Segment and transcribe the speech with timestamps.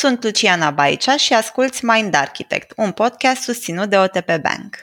[0.00, 4.82] Sunt Luciana Baicea și asculți Mind Architect, un podcast susținut de OTP Bank.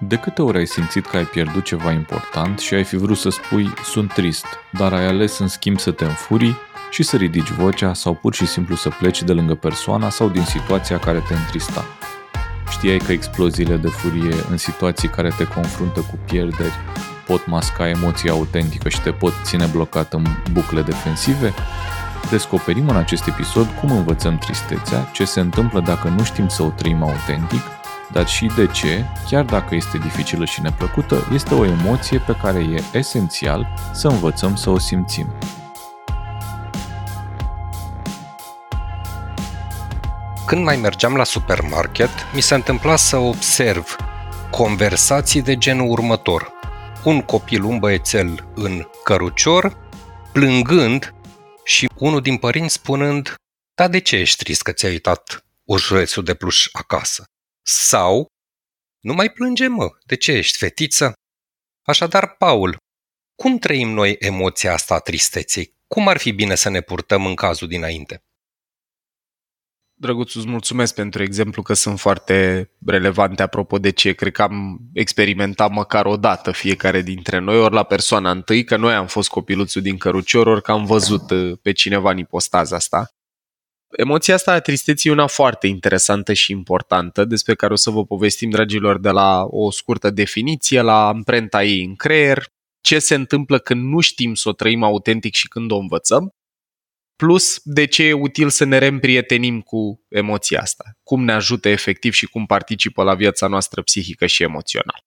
[0.00, 3.28] De câte ori ai simțit că ai pierdut ceva important și ai fi vrut să
[3.28, 6.56] spui sunt trist, dar ai ales în schimb să te înfurii
[6.90, 10.44] și să ridici vocea sau pur și simplu să pleci de lângă persoana sau din
[10.44, 11.84] situația care te întrista.
[12.70, 16.74] Știai că exploziile de furie în situații care te confruntă cu pierderi
[17.26, 21.54] pot masca emoția autentică și te pot ține blocat în bucle defensive?
[22.30, 26.68] Descoperim în acest episod cum învățăm tristețea, ce se întâmplă dacă nu știm să o
[26.68, 27.60] trăim autentic,
[28.12, 32.58] dar și de ce, chiar dacă este dificilă și neplăcută, este o emoție pe care
[32.58, 35.26] e esențial să învățăm să o simțim.
[40.46, 43.96] Când mai mergeam la supermarket, mi se întâmpla să observ
[44.50, 46.52] conversații de genul următor.
[47.04, 49.88] Un copil, un băiețel în cărucior,
[50.32, 51.14] plângând
[51.64, 53.34] și unul din părinți spunând
[53.74, 57.24] Da, de ce ești trist că ți-ai uitat urșulețul de pluș acasă?
[57.62, 58.26] Sau
[59.00, 61.12] Nu mai plânge, mă, de ce ești fetiță?
[61.86, 62.76] Așadar, Paul,
[63.42, 65.74] cum trăim noi emoția asta a tristeței?
[65.86, 68.20] Cum ar fi bine să ne purtăm în cazul dinainte?
[69.98, 74.12] Drăguț, îți mulțumesc pentru exemplu că sunt foarte relevante apropo de ce.
[74.12, 78.76] Cred că am experimentat măcar o dată fiecare dintre noi, ori la persoana întâi, că
[78.76, 82.76] noi am fost copiluțul din cărucior, ori că am văzut uh, pe cineva în ipostaza
[82.76, 83.10] asta.
[83.96, 88.04] Emoția asta a tristeții e una foarte interesantă și importantă, despre care o să vă
[88.04, 92.44] povestim, dragilor, de la o scurtă definiție la amprenta ei în creier,
[92.80, 96.35] ce se întâmplă când nu știm să o trăim autentic și când o învățăm,
[97.16, 102.12] plus de ce e util să ne reîmprietenim cu emoția asta, cum ne ajută efectiv
[102.12, 105.00] și cum participă la viața noastră psihică și emoțională.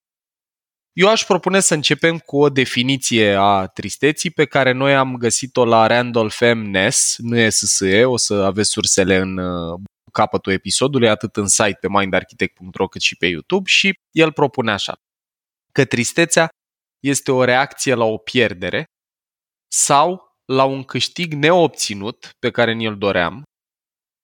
[0.94, 5.66] Eu aș propune să începem cu o definiție a tristeții pe care noi am găsit-o
[5.66, 6.58] la Randolph M.
[6.58, 9.80] Ness, nu e SSE, o să aveți sursele în uh,
[10.12, 14.96] capătul episodului, atât în site pe mindarchitect.ro cât și pe YouTube și el propune așa,
[15.72, 16.48] că tristețea
[17.00, 18.84] este o reacție la o pierdere
[19.72, 23.44] sau la un câștig neobținut pe care ni-l doream,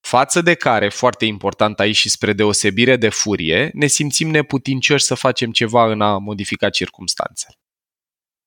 [0.00, 5.14] față de care, foarte important aici și spre deosebire de furie, ne simțim neputincioși să
[5.14, 7.54] facem ceva în a modifica circumstanțele.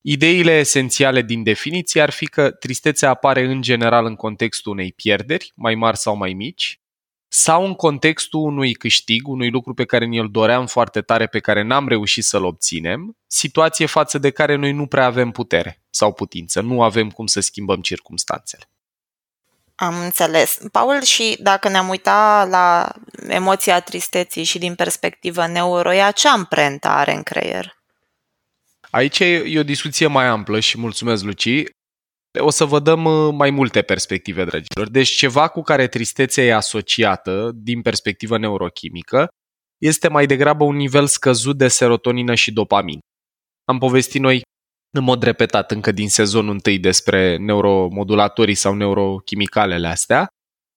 [0.02, 5.52] Ideile esențiale din definiție ar fi că tristețea apare în general în contextul unei pierderi,
[5.56, 6.79] mai mari sau mai mici,
[7.32, 11.62] sau în contextul unui câștig, unui lucru pe care ni-l doream foarte tare, pe care
[11.62, 16.62] n-am reușit să-l obținem, situație față de care noi nu prea avem putere sau putință,
[16.62, 18.70] nu avem cum să schimbăm circumstanțele.
[19.76, 20.58] Am înțeles.
[20.72, 22.92] Paul, și dacă ne-am uitat la
[23.28, 27.78] emoția tristeții și din perspectivă neuro, ea ce amprentă are în creier?
[28.90, 31.64] Aici e o discuție mai amplă și mulțumesc, Luci.
[32.38, 34.90] O să vă dăm uh, mai multe perspective, dragilor.
[34.90, 39.28] Deci ceva cu care tristețea e asociată din perspectivă neurochimică
[39.78, 43.00] este mai degrabă un nivel scăzut de serotonină și dopamină.
[43.66, 44.42] Am povestit noi
[44.98, 50.28] în mod repetat încă din sezonul întâi despre neuromodulatorii sau neurochimicalele astea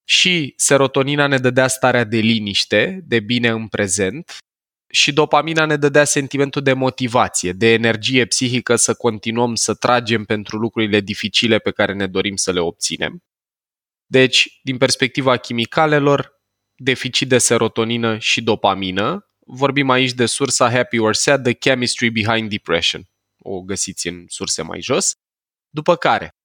[0.09, 4.37] și serotonina ne dădea starea de liniște, de bine în prezent
[4.95, 10.57] și dopamina ne dădea sentimentul de motivație, de energie psihică să continuăm să tragem pentru
[10.57, 13.23] lucrurile dificile pe care ne dorim să le obținem.
[14.05, 16.41] Deci, din perspectiva chimicalelor,
[16.75, 22.49] deficit de serotonină și dopamină, vorbim aici de sursa Happy or Sad, The Chemistry Behind
[22.49, 23.09] Depression.
[23.37, 25.13] O găsiți în surse mai jos.
[25.69, 26.35] După care,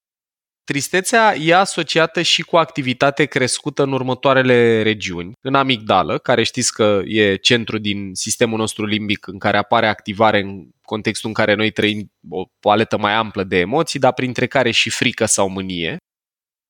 [0.69, 5.31] Tristețea e asociată și cu activitate crescută în următoarele regiuni.
[5.41, 10.39] În amigdală, care știți că e centru din sistemul nostru limbic în care apare activare
[10.39, 14.71] în contextul în care noi trăim o paletă mai amplă de emoții, dar printre care
[14.71, 15.97] și frică sau mânie.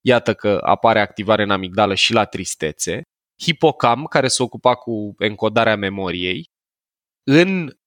[0.01, 3.01] Iată că apare activare în amigdală și la tristețe.
[3.41, 6.45] Hipocam, care se ocupa cu encodarea memoriei.
[7.23, 7.77] În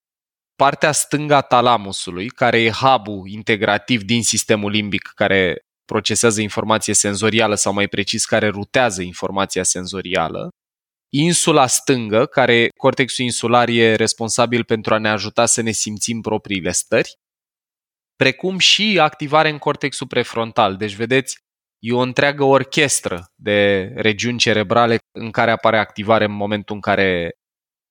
[0.57, 7.73] partea stânga talamusului, care e hub integrativ din sistemul limbic care procesează informație senzorială sau
[7.73, 10.49] mai precis care rutează informația senzorială.
[11.15, 16.73] Insula stângă, care cortexul insular e responsabil pentru a ne ajuta să ne simțim propriile
[16.73, 17.15] stări,
[18.17, 20.77] precum și activare în cortexul prefrontal.
[20.77, 21.39] Deci, vedeți,
[21.79, 27.31] e o întreagă orchestră de regiuni cerebrale în care apare activare în momentul în care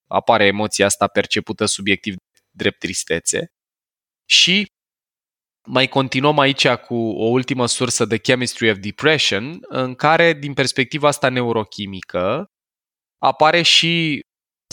[0.07, 2.15] apare emoția asta percepută subiectiv
[2.51, 3.47] drept tristețe.
[4.29, 4.65] Și
[5.67, 11.07] mai continuăm aici cu o ultimă sursă de Chemistry of Depression, în care, din perspectiva
[11.07, 12.45] asta neurochimică,
[13.17, 14.19] apare și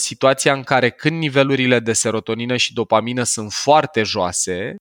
[0.01, 4.77] situația în care când nivelurile de serotonină și dopamină sunt foarte joase,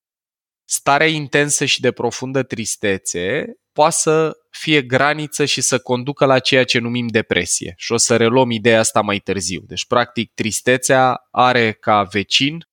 [0.69, 6.63] starea intensă și de profundă tristețe poate să fie graniță și să conducă la ceea
[6.63, 7.74] ce numim depresie.
[7.77, 9.62] Și o să reluăm ideea asta mai târziu.
[9.68, 12.67] Deci, practic, tristețea are ca vecin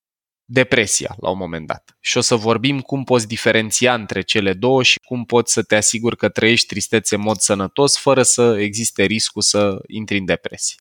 [0.44, 1.96] depresia la un moment dat.
[2.00, 5.76] Și o să vorbim cum poți diferenția între cele două și cum poți să te
[5.76, 10.76] asiguri că trăiești tristețe în mod sănătos fără să existe riscul să intri în depresie.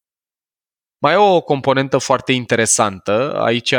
[0.97, 3.41] Mai e o componentă foarte interesantă.
[3.41, 3.73] Aici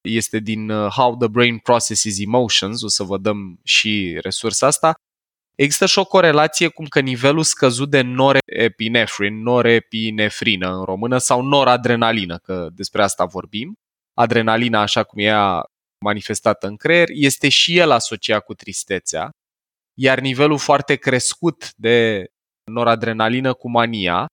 [0.00, 4.94] este din uh, How the Brain Processes Emotions, o să vă dăm și resursa asta.
[5.54, 12.38] Există și o corelație cum că nivelul scăzut de norepinefrin, norepinefrină în română, sau noradrenalină,
[12.38, 13.74] că despre asta vorbim,
[14.14, 15.32] adrenalina așa cum e
[16.04, 19.30] manifestată în creier, este și el asociat cu tristețea,
[19.98, 22.26] iar nivelul foarte crescut de
[22.70, 24.26] noradrenalină cu mania,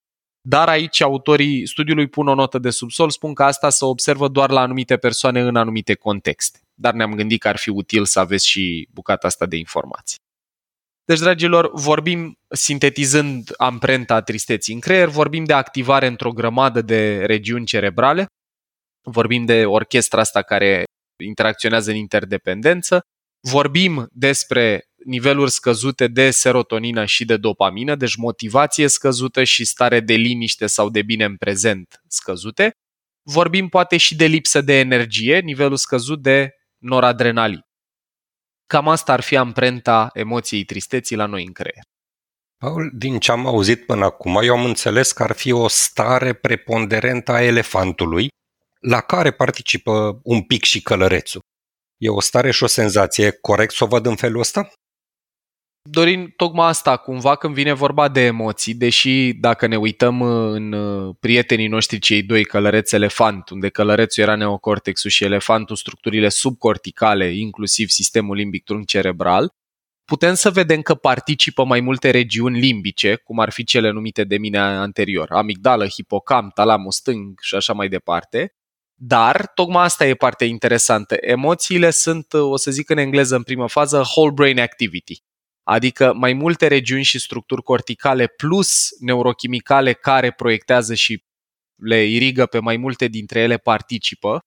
[0.47, 4.49] dar aici autorii studiului pun o notă de subsol, spun că asta se observă doar
[4.49, 6.59] la anumite persoane în anumite contexte.
[6.73, 10.17] Dar ne-am gândit că ar fi util să aveți și bucata asta de informații.
[11.05, 17.65] Deci, dragilor, vorbim, sintetizând amprenta tristeții în creier, vorbim de activare într-o grămadă de regiuni
[17.65, 18.25] cerebrale,
[19.09, 20.83] vorbim de orchestra asta care
[21.23, 23.01] interacționează în interdependență,
[23.39, 30.13] vorbim despre niveluri scăzute de serotonină și de dopamină, deci motivație scăzută și stare de
[30.13, 32.71] liniște sau de bine în prezent scăzute.
[33.23, 37.61] Vorbim poate și de lipsă de energie, nivelul scăzut de noradrenalin.
[38.65, 41.83] Cam asta ar fi amprenta emoției tristeții la noi în creier.
[42.57, 46.33] Paul, din ce am auzit până acum, eu am înțeles că ar fi o stare
[46.33, 48.27] preponderentă a elefantului,
[48.87, 51.41] la care participă un pic și călărețul.
[51.97, 54.69] E o stare și o senzație, corect să o văd în felul ăsta?
[55.89, 61.15] Dorin, tocmai asta, cumva când vine vorba de emoții, deși dacă ne uităm în uh,
[61.19, 67.89] prietenii noștri cei doi, călăreț elefant, unde călărețul era neocortexul și elefantul structurile subcorticale, inclusiv
[67.89, 69.53] sistemul limbic trunchi cerebral,
[70.05, 74.37] putem să vedem că participă mai multe regiuni limbice, cum ar fi cele numite de
[74.37, 78.56] mine anterior, amigdală, hipocamp, talamus stâng și așa mai departe,
[78.99, 81.15] dar, tocmai asta e partea interesantă.
[81.19, 85.17] Emoțiile sunt, o să zic în engleză în primă fază, whole brain activity.
[85.63, 91.23] Adică mai multe regiuni și structuri corticale plus neurochimicale care proiectează și
[91.75, 94.39] le irigă pe mai multe dintre ele participă.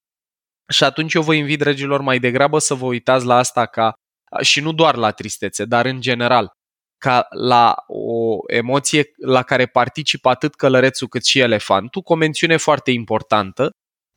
[0.68, 3.92] Și atunci eu vă invit, dragilor, mai degrabă să vă uitați la asta ca,
[4.40, 6.50] și nu doar la tristețe, dar în general,
[6.98, 12.56] ca la o emoție la care participă atât călărețul cât și elefantul, cu o mențiune
[12.56, 13.70] foarte importantă,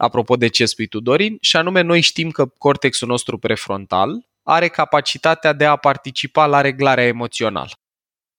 [0.04, 4.68] apropo de ce spui tu, Dorin, și anume noi știm că cortexul nostru prefrontal are
[4.68, 7.72] capacitatea de a participa la reglarea emoțională.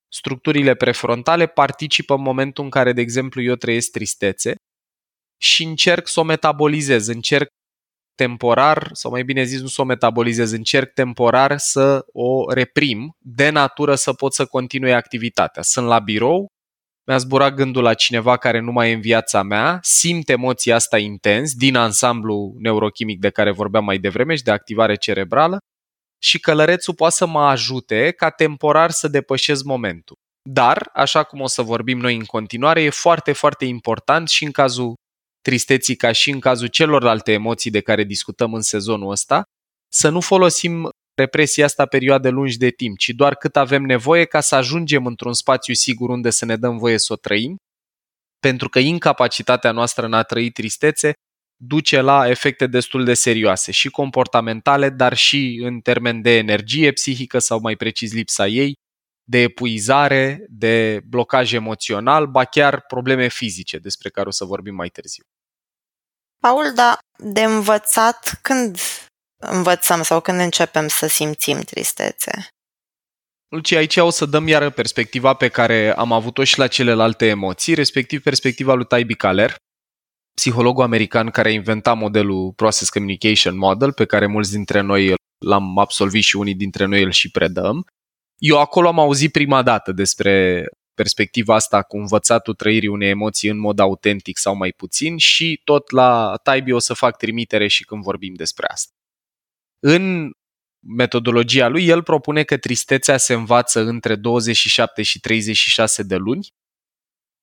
[0.08, 4.54] Structurile prefrontale participă în momentul în care, de exemplu, eu trăiesc tristețe
[5.40, 7.48] și încerc să o metabolizez, încerc
[8.14, 13.50] temporar, sau mai bine zis, nu să o metabolizez, încerc temporar să o reprim, de
[13.50, 15.62] natură să pot să continui activitatea.
[15.62, 16.46] Sunt la birou,
[17.06, 20.98] mi-a zburat gândul la cineva care nu mai e în viața mea, simt emoția asta
[20.98, 25.58] intens din ansamblu neurochimic de care vorbeam mai devreme și de activare cerebrală
[26.22, 30.16] și călărețul poate să mă ajute ca temporar să depășesc momentul.
[30.48, 34.50] Dar, așa cum o să vorbim noi în continuare, e foarte, foarte important și în
[34.50, 34.94] cazul
[35.40, 39.42] tristeții ca și în cazul celorlalte emoții de care discutăm în sezonul ăsta,
[39.92, 44.40] să nu folosim represia asta perioade lungi de timp, ci doar cât avem nevoie ca
[44.40, 47.56] să ajungem într-un spațiu sigur unde să ne dăm voie să o trăim,
[48.40, 51.12] pentru că incapacitatea noastră în a trăi tristețe
[51.56, 57.38] duce la efecte destul de serioase și comportamentale, dar și în termen de energie psihică
[57.38, 58.72] sau mai precis lipsa ei,
[59.24, 64.88] de epuizare, de blocaj emoțional, ba chiar probleme fizice, despre care o să vorbim mai
[64.88, 65.24] târziu.
[66.38, 68.78] Paul, da, de învățat când
[69.50, 72.48] învățăm sau când începem să simțim tristețe?
[73.48, 77.74] Luci, aici o să dăm iară perspectiva pe care am avut-o și la celelalte emoții,
[77.74, 79.54] respectiv perspectiva lui Taibi Kaler,
[80.34, 85.78] psihologul american care a inventat modelul Process Communication Model, pe care mulți dintre noi l-am
[85.78, 87.86] absolvit și unii dintre noi îl și predăm.
[88.38, 93.58] Eu acolo am auzit prima dată despre perspectiva asta cu învățatul trăirii unei emoții în
[93.58, 98.02] mod autentic sau mai puțin și tot la Taibi o să fac trimitere și când
[98.02, 98.92] vorbim despre asta.
[99.86, 100.30] În
[100.86, 106.46] metodologia lui, el propune că tristețea se învață între 27 și 36 de luni,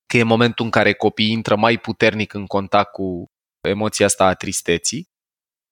[0.06, 3.26] că e momentul în care copiii intră mai puternic în contact cu
[3.68, 5.06] emoția asta a tristeții.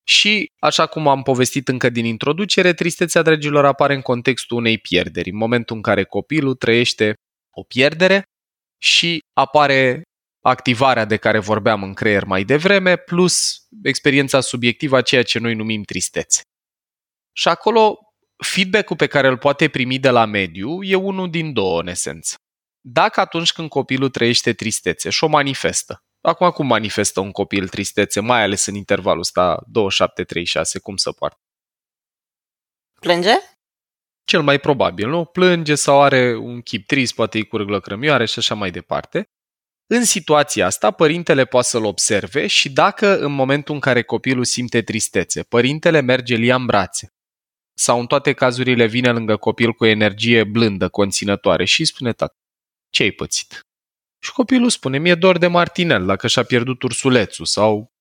[0.07, 5.29] Și, așa cum am povestit încă din introducere, tristețea, dragilor, apare în contextul unei pierderi,
[5.29, 7.13] în momentul în care copilul trăiește
[7.55, 8.23] o pierdere
[8.81, 10.01] și apare
[10.45, 15.55] activarea de care vorbeam în creier mai devreme, plus experiența subiectivă a ceea ce noi
[15.55, 16.41] numim tristețe.
[17.31, 17.97] Și acolo,
[18.43, 22.35] feedback-ul pe care îl poate primi de la mediu e unul din două, în esență.
[22.81, 28.19] Dacă atunci când copilul trăiește tristețe și o manifestă, acum cum manifestă un copil tristețe,
[28.19, 29.63] mai ales în intervalul ăsta
[30.77, 31.39] 27-36, cum să poartă?
[32.99, 33.33] Plânge?
[34.23, 35.25] Cel mai probabil, nu?
[35.25, 39.29] Plânge sau are un chip trist, poate îi curg lăcrămioare și așa mai departe.
[39.87, 44.81] În situația asta, părintele poate să-l observe și dacă în momentul în care copilul simte
[44.81, 47.13] tristețe, părintele merge lia în brațe
[47.79, 52.35] sau în toate cazurile vine lângă copil cu energie blândă, conținătoare și îi spune tată,
[52.89, 53.59] ce ai pățit?
[54.23, 57.91] Și copilul spune, mi-e dor de Martinel dacă și-a pierdut ursulețul sau,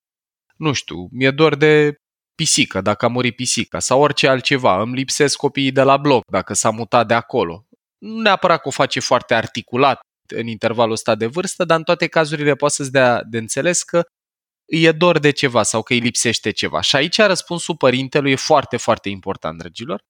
[0.56, 1.94] nu știu, mi-e dor de
[2.34, 6.54] pisică dacă a murit pisica sau orice altceva, îmi lipsesc copiii de la bloc dacă
[6.54, 7.66] s-a mutat de acolo.
[7.98, 10.00] Nu neapărat că o face foarte articulat
[10.34, 13.96] în intervalul ăsta de vârstă, dar în toate cazurile poate să-ți dea de înțeles că
[13.96, 14.04] îi
[14.68, 16.80] e dor de ceva sau că îi lipsește ceva.
[16.80, 20.00] Și aici răspunsul părintelui e foarte, foarte important, dragilor,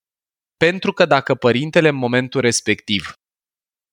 [0.56, 3.12] pentru că dacă părintele în momentul respectiv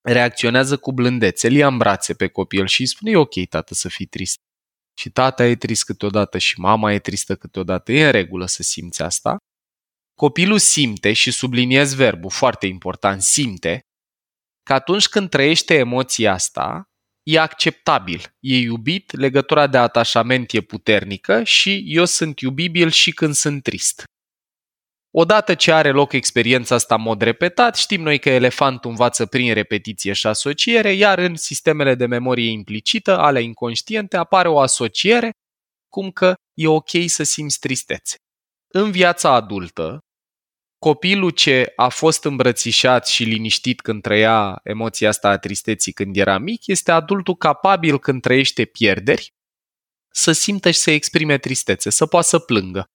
[0.02, 3.74] reacționează cu blândețe, îl ia în brațe pe copil și îi spune, e ok, tată,
[3.74, 4.36] să fii trist.
[4.98, 9.02] Și tata e trist câteodată și mama e tristă câteodată, e în regulă să simți
[9.02, 9.38] asta.
[10.16, 13.80] Copilul simte și subliniez verbul, foarte important, simte,
[14.64, 16.84] că atunci când trăiește emoția asta,
[17.28, 23.34] e acceptabil, e iubit, legătura de atașament e puternică și eu sunt iubibil și când
[23.34, 24.04] sunt trist.
[25.18, 29.54] Odată ce are loc experiența asta în mod repetat, știm noi că elefantul învață prin
[29.54, 35.30] repetiție și asociere, iar în sistemele de memorie implicită, ale inconștiente, apare o asociere
[35.90, 38.16] cum că e ok să simți tristețe.
[38.74, 40.00] În viața adultă,
[40.80, 46.38] copilul ce a fost îmbrățișat și liniștit când trăia emoția asta a tristeții când era
[46.38, 49.34] mic, este adultul capabil când trăiește pierderi
[50.12, 52.90] să simtă și să exprime tristețe, să poată să plângă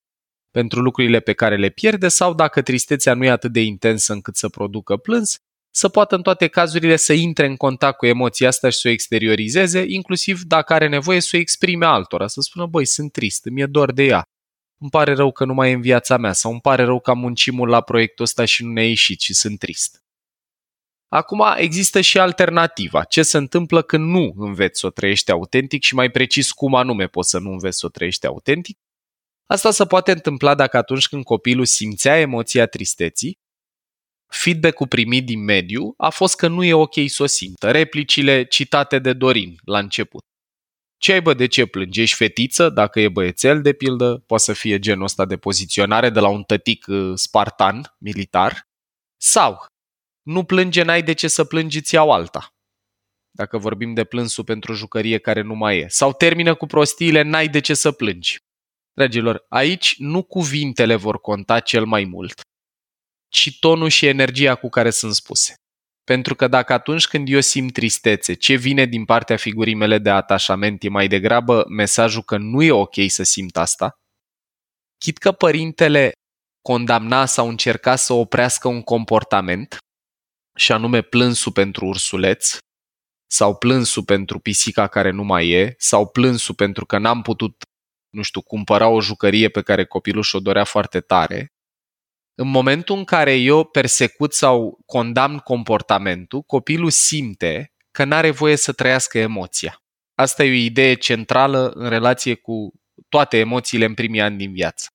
[0.51, 4.37] pentru lucrurile pe care le pierde sau dacă tristețea nu e atât de intensă încât
[4.37, 5.37] să producă plâns,
[5.75, 8.91] să poată în toate cazurile să intre în contact cu emoția asta și să o
[8.91, 13.67] exteriorizeze, inclusiv dacă are nevoie să o exprime altora, să spună, băi, sunt trist, mi-e
[13.67, 14.23] dor de ea,
[14.81, 17.11] îmi pare rău că nu mai e în viața mea sau îmi pare rău că
[17.11, 20.05] am muncit mult la proiectul ăsta și nu ne-a ieșit și sunt trist.
[21.09, 23.05] Acum există și alternativa.
[23.05, 27.07] Ce se întâmplă când nu înveți să o trăiești autentic și mai precis cum anume
[27.07, 28.79] poți să nu înveți să o trăiești autentic?
[29.47, 33.39] Asta se poate întâmpla dacă atunci când copilul simțea emoția tristeții,
[34.27, 37.71] feedback-ul primit din mediu a fost că nu e ok să o simtă.
[37.71, 40.25] Replicile citate de Dorin la început.
[41.00, 42.00] Ce ai bă, de ce plângi?
[42.00, 42.69] Ești fetiță?
[42.69, 46.42] Dacă e băiețel, de pildă, poate să fie genul ăsta de poziționare de la un
[46.42, 48.69] tătic uh, spartan, militar.
[49.21, 49.66] Sau,
[50.23, 52.54] nu plânge, n-ai de ce să plângi, îți iau alta.
[53.30, 55.88] Dacă vorbim de plânsul pentru jucărie care nu mai e.
[55.88, 58.38] Sau termină cu prostiile, n-ai de ce să plângi.
[58.92, 62.40] Dragilor, aici nu cuvintele vor conta cel mai mult,
[63.28, 65.54] ci tonul și energia cu care sunt spuse.
[66.11, 70.11] Pentru că dacă atunci când eu simt tristețe, ce vine din partea figurii mele de
[70.11, 73.95] atașament e mai degrabă mesajul că nu e ok să simt asta,
[74.99, 76.12] chit că părintele
[76.62, 79.76] condamna sau încerca să oprească un comportament,
[80.59, 82.57] și anume plânsul pentru ursuleț,
[83.26, 87.62] sau plânsul pentru pisica care nu mai e, sau plânsul pentru că n-am putut,
[88.14, 91.49] nu știu, cumpăra o jucărie pe care copilul și-o dorea foarte tare,
[92.40, 98.56] în momentul în care eu persecut sau condamn comportamentul, copilul simte că nu are voie
[98.56, 99.82] să trăiască emoția.
[100.14, 102.73] Asta e o idee centrală în relație cu
[103.09, 104.88] toate emoțiile în primii ani din viață.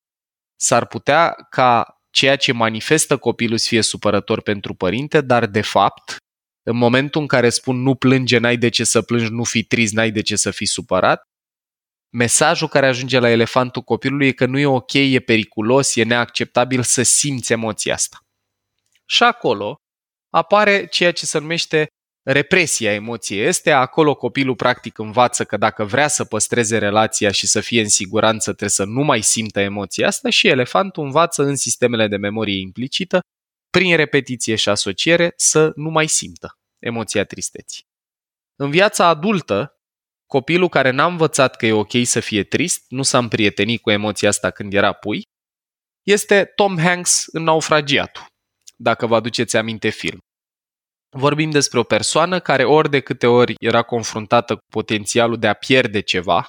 [0.56, 6.16] S-ar putea ca ceea ce manifestă copilul să fie supărător pentru părinte, dar de fapt,
[6.64, 9.94] în momentul în care spun nu plânge, n-ai de ce să plângi, nu fi trist,
[9.94, 11.24] n-ai de ce să fii supărat,
[12.16, 16.84] mesajul care ajunge la elefantul copilului e că nu e ok, e periculos, e neacceptabil
[16.84, 18.20] să simți emoția asta.
[19.06, 19.76] Și acolo
[20.30, 21.88] apare ceea ce se numește
[22.24, 27.60] represia emoției este, acolo copilul practic învață că dacă vrea să păstreze relația și să
[27.60, 32.08] fie în siguranță, trebuie să nu mai simtă emoția asta și elefantul învață în sistemele
[32.08, 33.20] de memorie implicită,
[33.70, 37.84] prin repetiție și asociere, să nu mai simtă emoția tristeții.
[38.56, 39.75] În viața adultă,
[40.36, 44.30] Copilul care n-a învățat că e ok să fie trist, nu s-a împrietenit cu emoția
[44.30, 45.22] asta când era pui,
[46.04, 48.26] este Tom Hanks în Naufragiatul,
[48.76, 50.18] dacă vă aduceți aminte film.
[51.18, 55.54] Vorbim despre o persoană care ori de câte ori era confruntată cu potențialul de a
[55.54, 56.48] pierde ceva,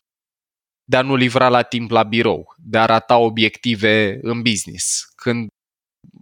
[0.84, 5.48] de a nu livra la timp la birou, de a rata obiective în business, când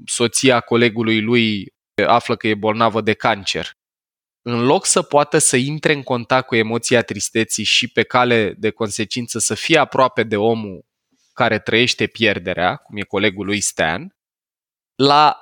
[0.04, 1.66] soția colegului lui
[2.06, 3.70] află că e bolnavă de cancer
[4.46, 8.70] în loc să poată să intre în contact cu emoția tristeții și pe cale de
[8.70, 10.84] consecință să fie aproape de omul
[11.32, 14.16] care trăiește pierderea, cum e colegul lui Stan,
[14.94, 15.38] la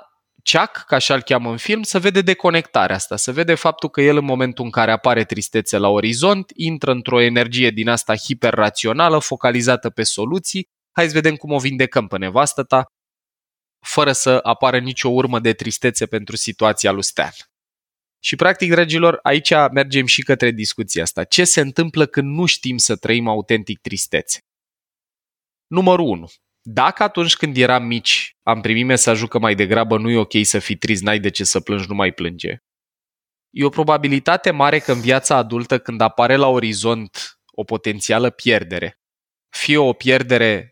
[0.53, 4.17] Chuck, ca așa-l cheamă în film, să vede deconectarea asta, să vede faptul că el
[4.17, 9.91] în momentul în care apare tristețe la orizont, intră într-o energie din asta hiperrațională, focalizată
[9.91, 12.85] pe soluții, hai să vedem cum o vindecăm pe nevastă ta,
[13.87, 17.52] fără să apară nicio urmă de tristețe pentru situația lui Stan.
[18.25, 21.25] Și practic, dragilor, aici mergem și către discuția asta.
[21.25, 24.41] Ce se întâmplă când nu știm să trăim autentic tristețe?
[25.67, 26.29] Numărul 1.
[26.61, 30.59] Dacă atunci când eram mici am primit mesajul că mai degrabă nu e ok să
[30.59, 32.57] fii trist, n-ai de ce să plângi, nu mai plânge,
[33.51, 39.01] e o probabilitate mare că în viața adultă, când apare la orizont o potențială pierdere,
[39.49, 40.72] fie o pierdere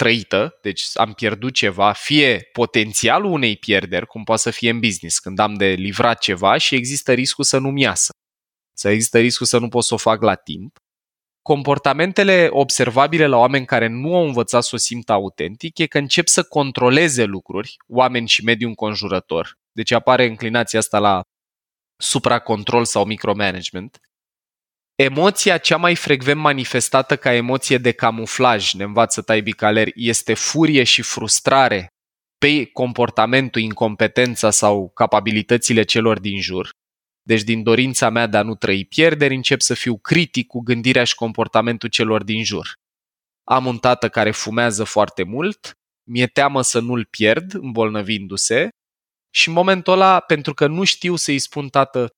[0.00, 5.18] trăită, deci am pierdut ceva, fie potențialul unei pierderi, cum poate să fie în business,
[5.18, 8.12] când am de livrat ceva și există riscul să nu-mi iasă.
[8.76, 10.78] Să există riscul să nu pot să o fac la timp
[11.42, 16.26] comportamentele observabile la oameni care nu au învățat să o simtă autentic e că încep
[16.26, 19.58] să controleze lucruri, oameni și mediul înconjurător.
[19.72, 21.22] Deci apare înclinația asta la
[21.96, 23.98] supracontrol sau micromanagement.
[25.02, 30.84] Emoția cea mai frecvent manifestată ca emoție de camuflaj, ne învață Taibi Caler, este furie
[30.84, 31.88] și frustrare
[32.38, 36.70] pe comportamentul, incompetența sau capabilitățile celor din jur.
[37.22, 41.04] Deci din dorința mea de a nu trăi pierderi, încep să fiu critic cu gândirea
[41.04, 42.72] și comportamentul celor din jur.
[43.44, 45.72] Am un tată care fumează foarte mult,
[46.08, 48.68] mi-e teamă să nu-l pierd îmbolnăvindu-se
[49.34, 52.08] și în momentul ăla, pentru că nu știu să-i spun tată,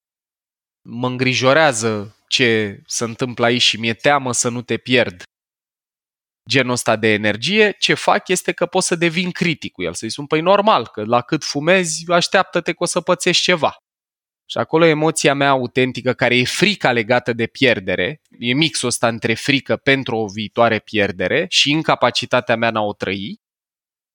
[0.89, 5.23] mă îngrijorează ce se întâmplă aici și mi-e teamă să nu te pierd,
[6.49, 10.11] genul ăsta de energie, ce fac este că pot să devin critic cu el, să-i
[10.11, 13.77] spun, păi normal, că la cât fumezi, așteaptă-te că o să pățești ceva.
[14.47, 19.35] Și acolo emoția mea autentică, care e frica legată de pierdere, e mixul ăsta între
[19.35, 23.41] frică pentru o viitoare pierdere și incapacitatea mea în a o trăi,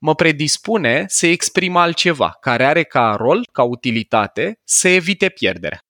[0.01, 5.86] mă predispune să exprim altceva, care are ca rol, ca utilitate, să evite pierderea.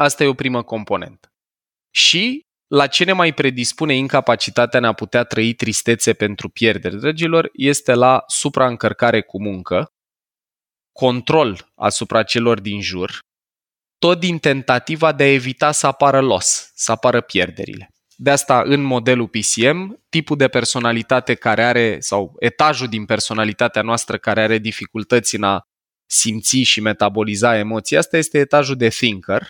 [0.00, 1.28] Asta e o primă componentă.
[1.90, 7.50] Și la ce ne mai predispune incapacitatea în a putea trăi tristețe pentru pierdere, dragilor,
[7.52, 9.92] este la supraîncărcare cu muncă,
[10.92, 13.18] control asupra celor din jur,
[13.98, 17.88] tot din tentativa de a evita să apară loss, să apară pierderile.
[18.16, 24.18] De asta, în modelul PCM, tipul de personalitate care are, sau etajul din personalitatea noastră
[24.18, 25.60] care are dificultăți în a
[26.06, 29.46] simți și metaboliza emoția, asta este etajul de thinker,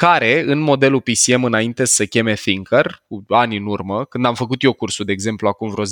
[0.00, 4.34] care, în modelul PCM, înainte să se cheme Thinker, cu ani în urmă, când am
[4.34, 5.88] făcut eu cursul, de exemplu, acum vreo 10-11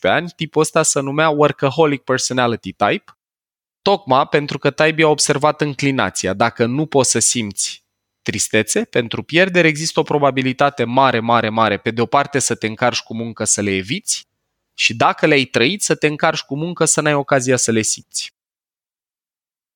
[0.00, 3.04] ani, tipul ăsta se numea Workaholic Personality Type
[3.82, 6.34] Tocmai pentru că Taibi a observat înclinația.
[6.34, 7.84] Dacă nu poți să simți
[8.22, 12.66] tristețe, pentru pierdere există o probabilitate mare, mare, mare, pe de o parte să te
[12.66, 14.26] încarci cu muncă să le eviți
[14.74, 18.32] și dacă le-ai trăit, să te încarci cu muncă să n-ai ocazia să le simți.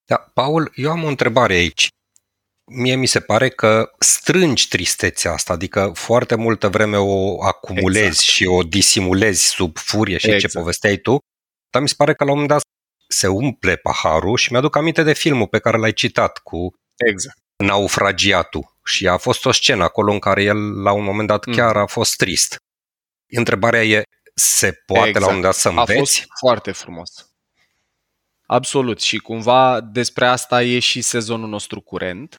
[0.05, 1.89] Da, Paul, eu am o întrebare aici.
[2.75, 8.29] Mie mi se pare că strângi tristețea asta, adică foarte multă vreme o acumulezi exact.
[8.29, 10.53] și o disimulezi sub furie și exact.
[10.53, 11.19] ce povesteai tu,
[11.71, 12.63] dar mi se pare că la un moment dat
[13.09, 16.75] se umple paharul și mi-aduc aminte de filmul pe care l-ai citat cu
[17.07, 17.39] exact.
[17.57, 21.55] naufragiatul și a fost o scenă acolo în care el la un moment dat mm.
[21.55, 22.57] chiar a fost trist.
[23.31, 24.03] Întrebarea e,
[24.35, 25.25] se poate exact.
[25.25, 25.93] la un moment dat să înveți?
[25.93, 27.27] A fost foarte frumos.
[28.47, 32.35] Absolut și cumva despre asta e și sezonul nostru curent.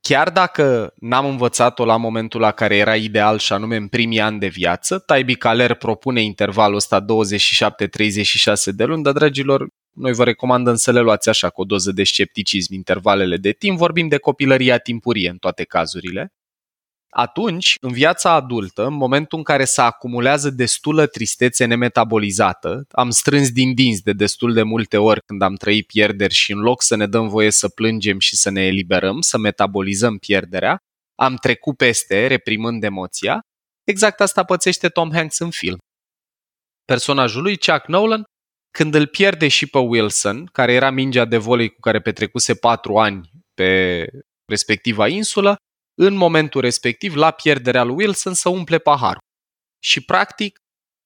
[0.00, 4.38] Chiar dacă n-am învățat-o la momentul la care era ideal și anume în primii ani
[4.38, 7.04] de viață, Taibi Caler propune intervalul ăsta 27-36
[8.64, 12.04] de luni, dar dragilor, noi vă recomandăm să le luați așa cu o doză de
[12.04, 16.32] scepticism intervalele de timp, vorbim de copilăria timpurie în toate cazurile.
[17.10, 23.50] Atunci, în viața adultă, în momentul în care se acumulează destulă tristețe nemetabolizată, am strâns
[23.50, 26.96] din dinți de destul de multe ori când am trăit pierderi și în loc să
[26.96, 30.78] ne dăm voie să plângem și să ne eliberăm, să metabolizăm pierderea,
[31.14, 33.40] am trecut peste, reprimând emoția,
[33.84, 35.78] exact asta pățește Tom Hanks în film.
[36.84, 38.24] Personajul lui, Chuck Nolan,
[38.70, 42.98] când îl pierde și pe Wilson, care era mingea de volei cu care petrecuse patru
[42.98, 44.04] ani pe
[44.50, 45.56] respectiva insulă,
[46.00, 49.22] în momentul respectiv, la pierderea lui Wilson, să umple paharul.
[49.78, 50.58] Și, practic,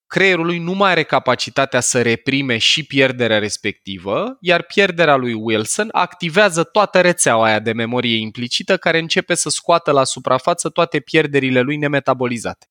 [0.07, 5.89] creierul lui nu mai are capacitatea să reprime și pierderea respectivă, iar pierderea lui Wilson
[5.93, 11.61] activează toată rețeaua aia de memorie implicită care începe să scoată la suprafață toate pierderile
[11.61, 12.67] lui nemetabolizate.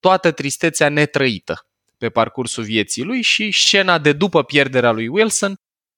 [0.00, 1.66] Toată tristețea netrăită
[1.98, 5.54] pe parcursul vieții lui și scena de după pierderea lui Wilson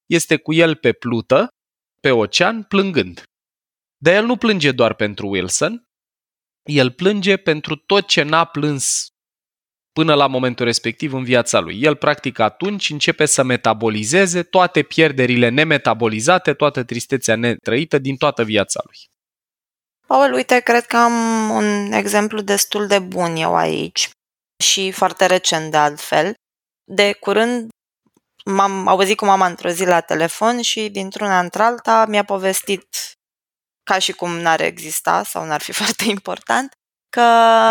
[0.07, 1.49] este cu el pe plută,
[2.01, 3.28] pe ocean, plângând.
[3.99, 5.89] Dar el nu plânge doar pentru Wilson,
[6.63, 9.07] el plânge pentru tot ce n-a plâns
[9.93, 11.83] până la momentul respectiv în viața lui.
[11.83, 18.81] El, practic, atunci începe să metabolizeze toate pierderile nemetabolizate, toată tristețea netrăită din toată viața
[18.85, 18.97] lui.
[20.07, 24.11] Paul, uite, cred că am un exemplu destul de bun eu aici
[24.65, 26.35] și foarte recent de altfel.
[26.85, 27.69] De curând
[28.45, 32.87] m-am auzit cu mama într-o zi la telefon și dintr-una într-alta mi-a povestit
[33.89, 36.73] ca și cum n-ar exista sau n-ar fi foarte important,
[37.09, 37.23] că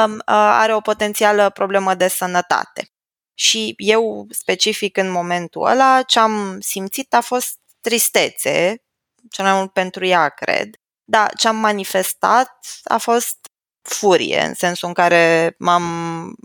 [0.10, 2.88] uh, are o potențială problemă de sănătate.
[3.34, 8.84] Și eu, specific în momentul ăla, ce am simțit a fost tristețe,
[9.30, 10.70] cel mai mult pentru ea, cred,
[11.04, 13.38] dar ce am manifestat a fost
[13.82, 15.86] furie, în sensul în care m-am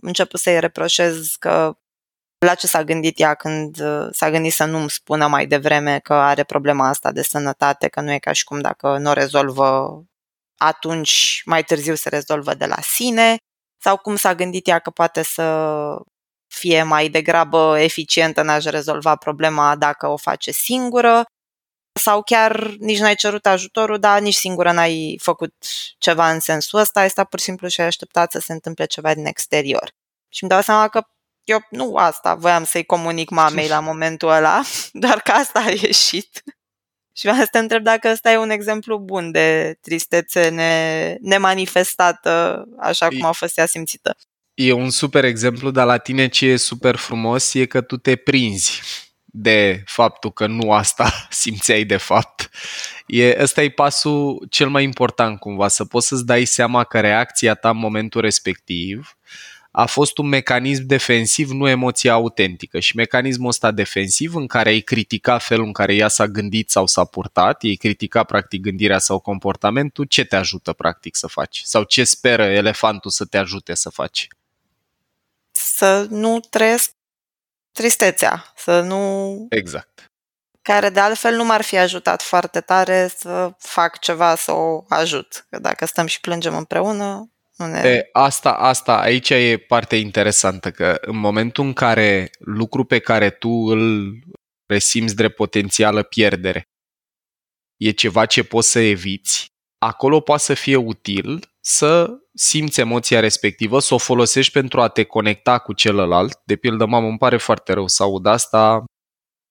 [0.02, 1.76] început să-i reproșez că
[2.46, 6.14] la ce s-a gândit ea când uh, s-a gândit să nu-mi spună mai devreme că
[6.14, 10.02] are problema asta de sănătate, că nu e ca și cum dacă nu o rezolvă
[10.56, 13.36] atunci mai târziu se rezolvă de la sine,
[13.78, 15.96] sau cum s-a gândit ea că poate să
[16.46, 21.24] fie mai degrabă eficientă în a-și rezolva problema dacă o face singură,
[22.00, 25.54] sau chiar nici n-ai cerut ajutorul, dar nici singură n-ai făcut
[25.98, 28.84] ceva în sensul ăsta, ai stat pur și simplu și ai așteptat să se întâmple
[28.84, 29.94] ceva din exterior.
[30.28, 31.02] Și îmi dau seama că
[31.44, 36.42] eu nu asta voiam să-i comunic mamei la momentul ăla, doar că asta a ieșit.
[37.14, 42.64] Și vreau să te întreb dacă ăsta e un exemplu bun de tristețe ne, nemanifestată
[42.78, 44.16] așa cum a fost ea simțită.
[44.54, 48.16] E un super exemplu, dar la tine ce e super frumos e că tu te
[48.16, 48.80] prinzi
[49.24, 52.50] de faptul că nu asta simțeai de fapt.
[53.06, 57.54] E, ăsta e pasul cel mai important cumva, să poți să-ți dai seama că reacția
[57.54, 59.16] ta în momentul respectiv
[59.74, 62.80] a fost un mecanism defensiv, nu emoția autentică.
[62.80, 66.86] Și mecanismul ăsta defensiv în care ai critica felul în care ea s-a gândit sau
[66.86, 71.62] s-a purtat, ei critica practic gândirea sau comportamentul, ce te ajută practic să faci?
[71.64, 74.28] Sau ce speră elefantul să te ajute să faci?
[75.50, 76.90] Să nu trăiesc
[77.72, 79.46] tristețea, să nu...
[79.48, 80.10] Exact.
[80.62, 85.46] Care de altfel nu m-ar fi ajutat foarte tare să fac ceva să o ajut.
[85.50, 87.78] Că dacă stăm și plângem împreună, nu ne...
[87.78, 93.30] E, asta, asta, aici e partea interesantă, că în momentul în care lucru pe care
[93.30, 94.12] tu îl
[94.66, 96.66] resimți drept potențială pierdere
[97.76, 99.46] e ceva ce poți să eviți,
[99.78, 105.04] acolo poate să fie util să simți emoția respectivă, să o folosești pentru a te
[105.04, 106.40] conecta cu celălalt.
[106.44, 108.84] De pildă, mamă, îmi pare foarte rău să aud asta,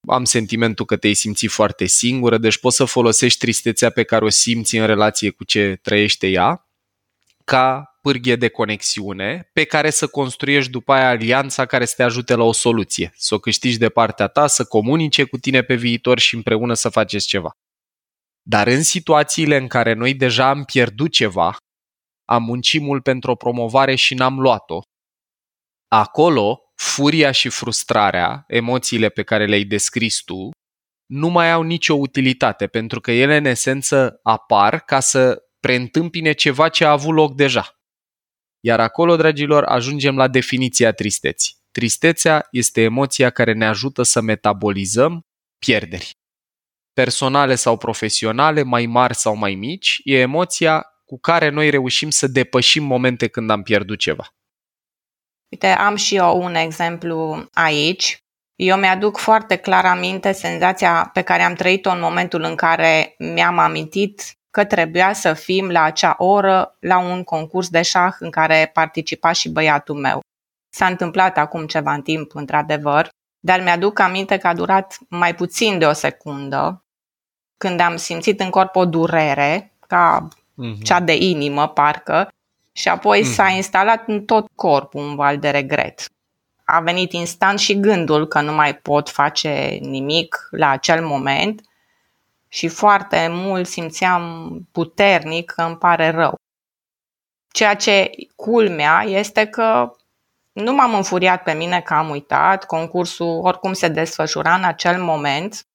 [0.08, 4.30] am sentimentul că te-ai simțit foarte singură, deci poți să folosești tristețea pe care o
[4.30, 6.70] simți în relație cu ce trăiește ea
[7.46, 12.36] ca pârghie de conexiune pe care să construiești după aia alianța care să te ajute
[12.36, 16.20] la o soluție, să o câștigi de partea ta, să comunice cu tine pe viitor
[16.20, 17.52] și împreună să faceți ceva.
[18.42, 21.58] Dar în situațiile în care noi deja am pierdut ceva,
[22.26, 24.80] am muncit mult pentru o promovare și n-am luat-o,
[25.88, 30.50] acolo furia și frustrarea, emoțiile pe care le-ai descris tu,
[31.06, 36.70] nu mai au nicio utilitate, pentru că ele în esență apar ca să preîntâmpine ceva
[36.70, 37.81] ce a avut loc deja.
[38.63, 41.56] Iar acolo, dragilor, ajungem la definiția tristeții.
[41.71, 45.26] Tristețea este emoția care ne ajută să metabolizăm
[45.65, 46.15] pierderi.
[46.93, 52.28] Personale sau profesionale, mai mari sau mai mici, e emoția cu care noi reușim să
[52.28, 54.36] depășim momente când am pierdut ceva.
[55.52, 58.24] Uite, am și eu un exemplu aici.
[58.56, 63.58] Eu mi-aduc foarte clar aminte senzația pe care am trăit-o în momentul în care mi-am
[63.58, 68.70] amintit că trebuia să fim la acea oră la un concurs de șah în care
[68.74, 70.20] participa și băiatul meu.
[70.74, 73.10] S-a întâmplat acum ceva în timp, într-adevăr,
[73.40, 76.84] dar mi-aduc aminte că a durat mai puțin de o secundă
[77.58, 80.84] când am simțit în corp o durere, ca mm-hmm.
[80.84, 82.30] cea de inimă, parcă,
[82.72, 83.34] și apoi mm-hmm.
[83.34, 86.06] s-a instalat în tot corpul un val de regret.
[86.64, 91.62] A venit instant și gândul că nu mai pot face nimic la acel moment
[92.54, 96.36] și foarte mult simțeam puternic că îmi pare rău.
[97.54, 99.92] Ceea ce culmea este că
[100.52, 105.66] nu m-am înfuriat pe mine că am uitat, concursul oricum se desfășura în acel moment,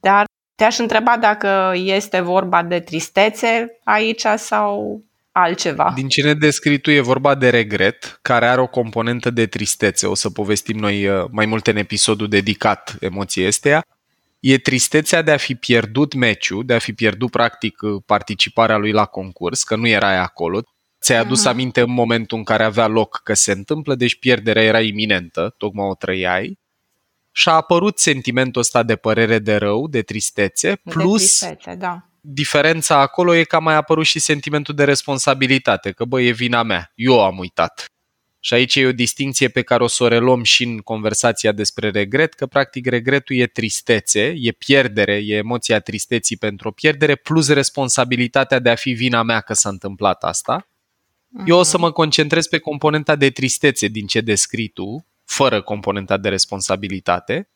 [0.00, 0.24] dar
[0.54, 5.02] te-aș întreba dacă este vorba de tristețe aici sau
[5.32, 5.92] altceva.
[5.94, 10.06] Din ce ne descrii tu, e vorba de regret, care are o componentă de tristețe.
[10.06, 13.82] O să povestim noi uh, mai multe în episodul dedicat emoției esteia
[14.42, 19.04] e tristețea de a fi pierdut meciul, de a fi pierdut practic participarea lui la
[19.04, 20.62] concurs, că nu erai acolo.
[21.00, 21.50] Ți-ai adus uh-huh.
[21.50, 25.86] aminte în momentul în care avea loc că se întâmplă, deci pierderea era iminentă, tocmai
[25.86, 26.58] o trăiai.
[27.32, 32.08] Și a apărut sentimentul ăsta de părere de rău, de tristețe, plus de tristețe, da.
[32.20, 36.62] diferența acolo e că a mai apărut și sentimentul de responsabilitate, că bă, e vina
[36.62, 37.91] mea, eu am uitat.
[38.44, 41.90] Și aici e o distinție pe care o să o reluăm și în conversația despre
[41.90, 47.48] regret, că practic regretul e tristețe, e pierdere, e emoția tristeții pentru o pierdere, plus
[47.48, 50.68] responsabilitatea de a fi vina mea că s-a întâmplat asta.
[51.46, 56.16] Eu o să mă concentrez pe componenta de tristețe din ce descrii tu, fără componenta
[56.16, 57.48] de responsabilitate.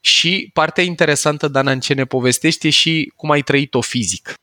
[0.00, 4.34] Și partea interesantă, Dana, în ce ne povestești e și cum ai trăit-o fizic.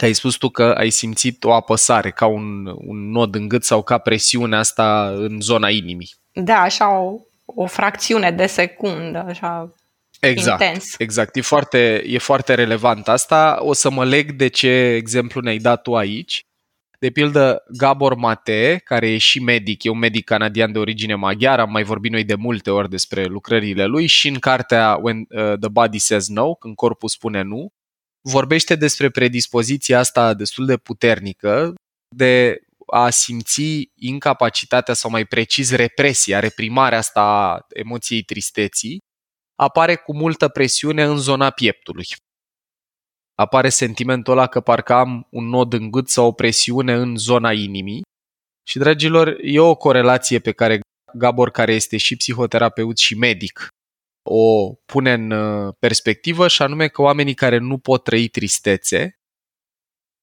[0.00, 3.64] Că ai spus tu că ai simțit o apăsare, ca un, un nod în gât
[3.64, 6.14] sau ca presiune asta în zona inimii.
[6.32, 9.74] Da, așa o, o fracțiune de secundă, așa
[10.20, 10.94] Exact, intens.
[10.98, 11.36] exact.
[11.36, 13.58] E foarte, e foarte relevant asta.
[13.60, 16.44] O să mă leg de ce exemplu ne-ai dat tu aici.
[16.98, 21.60] De pildă, Gabor Mate, care e și medic, e un medic canadian de origine maghiară,
[21.60, 25.52] am mai vorbit noi de multe ori despre lucrările lui și în cartea When uh,
[25.60, 27.72] the Body Says No, când corpul spune nu,
[28.22, 31.74] vorbește despre predispoziția asta destul de puternică
[32.16, 38.98] de a simți incapacitatea sau mai precis represia, reprimarea asta a emoției tristeții,
[39.56, 42.06] apare cu multă presiune în zona pieptului.
[43.34, 47.52] Apare sentimentul ăla că parcă am un nod în gât sau o presiune în zona
[47.52, 48.02] inimii.
[48.68, 50.80] Și, dragilor, e o corelație pe care
[51.14, 53.68] Gabor, care este și psihoterapeut și medic,
[54.32, 59.20] o pune în uh, perspectivă și anume că oamenii care nu pot trăi tristețe,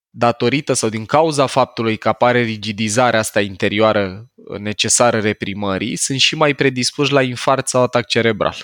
[0.09, 6.53] datorită sau din cauza faptului că apare rigidizarea asta interioară necesară reprimării, sunt și mai
[6.53, 8.55] predispuși la infarct sau atac cerebral.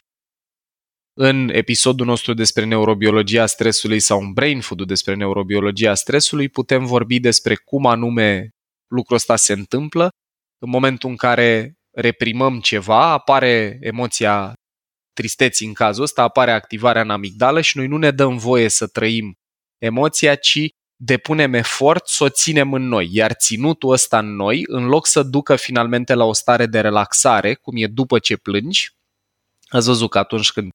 [1.13, 7.19] În episodul nostru despre neurobiologia stresului sau în Brain food despre neurobiologia stresului putem vorbi
[7.19, 8.49] despre cum anume
[8.87, 10.09] lucrul ăsta se întâmplă.
[10.57, 14.53] În momentul în care reprimăm ceva, apare emoția
[15.13, 18.87] tristeții în cazul ăsta, apare activarea în amigdală și noi nu ne dăm voie să
[18.87, 19.37] trăim
[19.77, 23.09] emoția, ci depunem efort să o ținem în noi.
[23.11, 27.53] Iar ținutul ăsta în noi, în loc să ducă finalmente la o stare de relaxare,
[27.53, 28.95] cum e după ce plângi,
[29.67, 30.71] ați văzut că atunci când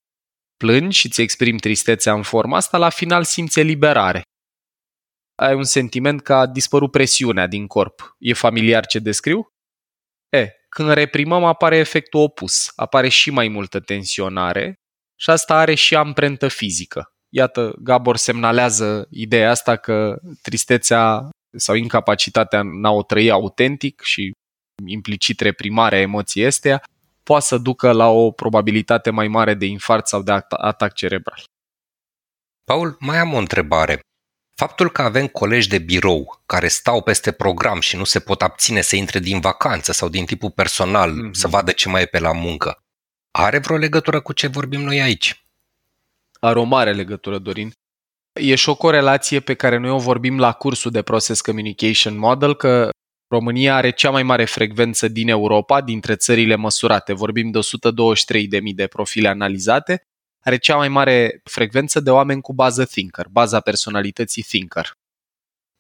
[0.57, 4.23] plângi și îți exprimi tristețea în forma asta, la final simți eliberare.
[5.35, 8.17] Ai un sentiment că a dispărut presiunea din corp.
[8.19, 9.53] E familiar ce descriu?
[10.29, 14.75] E, când reprimăm apare efectul opus, apare și mai multă tensionare
[15.21, 17.13] și asta are și amprentă fizică.
[17.29, 24.33] Iată, Gabor semnalează ideea asta că tristețea sau incapacitatea în a o trăi autentic și
[24.87, 26.83] implicit reprimarea emoției astea
[27.23, 31.45] poate să ducă la o probabilitate mai mare de infarct sau de atac cerebral.
[32.65, 34.01] Paul, mai am o întrebare.
[34.59, 38.81] Faptul că avem colegi de birou care stau peste program și nu se pot abține
[38.81, 41.31] să intre din vacanță sau din tipul personal mm-hmm.
[41.31, 42.83] să vadă ce mai e pe la muncă,
[43.31, 45.45] are vreo legătură cu ce vorbim noi aici?
[46.41, 47.73] Are o mare legătură, Dorin.
[48.33, 52.57] E și o corelație pe care noi o vorbim la cursul de Process Communication Model,
[52.57, 52.91] că
[53.29, 57.13] România are cea mai mare frecvență din Europa, dintre țările măsurate.
[57.13, 60.03] Vorbim de 123.000 de profile analizate
[60.41, 64.93] are cea mai mare frecvență de oameni cu bază thinker, baza personalității thinker.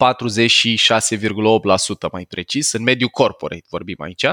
[0.04, 4.26] 46,8% mai precis, în mediul corporate vorbim aici.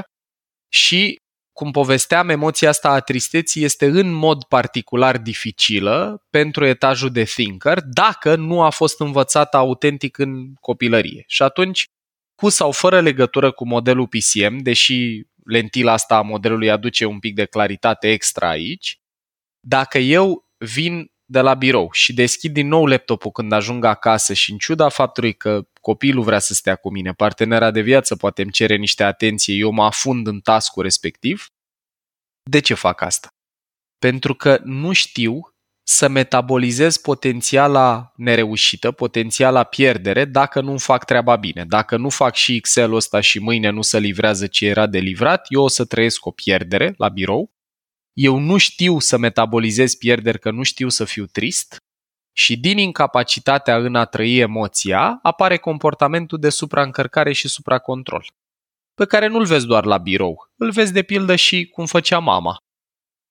[0.67, 7.23] Și, cum povesteam, emoția asta a tristeții este în mod particular dificilă pentru etajul de
[7.23, 11.23] thinker dacă nu a fost învățată autentic în copilărie.
[11.27, 11.85] Și atunci,
[12.35, 17.35] cu sau fără legătură cu modelul PCM, deși lentila asta a modelului aduce un pic
[17.35, 18.99] de claritate extra aici,
[19.67, 24.51] dacă eu vin de la birou și deschid din nou laptopul când ajung acasă și
[24.51, 28.51] în ciuda faptului că copilul vrea să stea cu mine, partenera de viață poate îmi
[28.51, 31.47] cere niște atenție, eu mă afund în tascul respectiv,
[32.49, 33.27] de ce fac asta?
[33.97, 35.39] Pentru că nu știu
[35.87, 41.65] să metabolizez potențiala nereușită, potențiala pierdere dacă nu fac treaba bine.
[41.65, 45.45] Dacă nu fac și Excel-ul ăsta și mâine nu se livrează ce era de livrat,
[45.49, 47.54] eu o să trăiesc o pierdere la birou
[48.15, 51.77] eu nu știu să metabolizez pierderi, că nu știu să fiu trist.
[52.37, 58.25] Și din incapacitatea în a trăi emoția apare comportamentul de supraîncărcare și supracontrol,
[58.93, 62.57] pe care nu-l vezi doar la birou, îl vezi de pildă și cum făcea mama,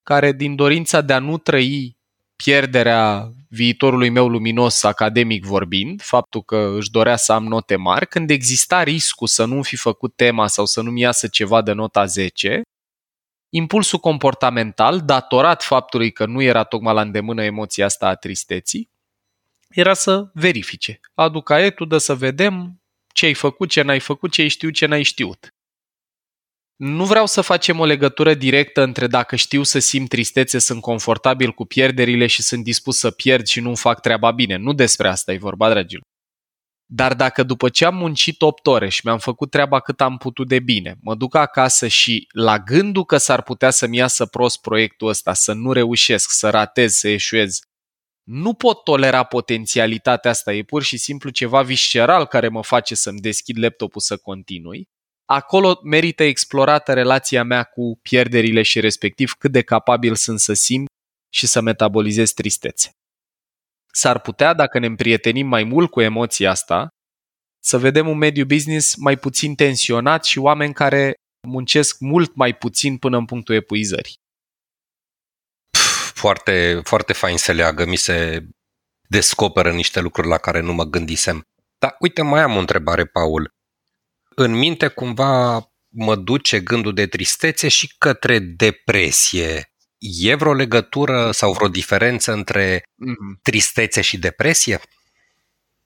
[0.03, 1.97] care din dorința de a nu trăi
[2.43, 8.29] pierderea viitorului meu luminos academic vorbind, faptul că își dorea să am note mari, când
[8.29, 12.61] exista riscul să nu fi făcut tema sau să nu-mi iasă ceva de nota 10,
[13.55, 18.89] impulsul comportamental, datorat faptului că nu era tocmai la îndemână emoția asta a tristeții,
[19.69, 20.99] era să verifice.
[21.13, 22.81] Adu caietul, dă să vedem
[23.13, 25.53] ce ai făcut, ce n-ai făcut, ce ai știut, ce n-ai știut.
[26.75, 31.51] nu vreau să facem o legătură directă între dacă știu să simt tristețe, sunt confortabil
[31.51, 34.55] cu pierderile și sunt dispus să pierd și nu fac treaba bine.
[34.55, 36.03] Nu despre asta e vorba, dragilor.
[36.85, 40.47] Dar dacă după ce am muncit 8 ore și mi-am făcut treaba cât am putut
[40.47, 45.07] de bine, mă duc acasă și la gândul că s-ar putea să-mi iasă prost proiectul
[45.07, 47.59] ăsta, să nu reușesc, să ratez, să eșuez,
[48.23, 53.19] nu pot tolera potențialitatea asta, e pur și simplu ceva visceral care mă face să-mi
[53.19, 54.89] deschid laptopul să continui,
[55.25, 60.87] acolo merită explorată relația mea cu pierderile și respectiv cât de capabil sunt să simt
[61.33, 62.91] și să metabolizez tristețe.
[63.95, 66.87] S-ar putea, dacă ne împrietenim mai mult cu emoția asta,
[67.63, 71.13] să vedem un mediu business mai puțin tensionat și oameni care
[71.47, 74.15] muncesc mult mai puțin până în punctul epuizării.
[76.13, 78.47] Foarte, foarte fain se leagă, mi se
[79.09, 81.41] descoperă niște lucruri la care nu mă gândisem.
[81.77, 83.55] Dar uite, mai am o întrebare, Paul
[84.35, 85.53] în minte cumva
[85.89, 89.69] mă duce gândul de tristețe și către depresie.
[90.07, 93.39] E vreo legătură sau vreo diferență între mhm.
[93.41, 94.79] tristețe și depresie?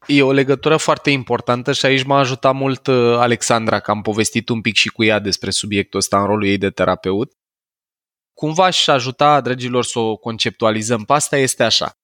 [0.07, 4.49] E o legătură foarte importantă și aici m-a ajutat mult uh, Alexandra, că am povestit
[4.49, 7.33] un pic și cu ea despre subiectul ăsta în rolul ei de terapeut.
[8.33, 11.97] Cumva aș ajuta, dragilor, să o conceptualizăm pe asta este așa.